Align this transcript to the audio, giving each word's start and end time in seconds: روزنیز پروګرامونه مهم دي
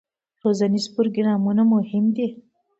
روزنیز 0.43 0.85
پروګرامونه 0.95 1.63
مهم 1.73 2.05
دي 2.15 2.27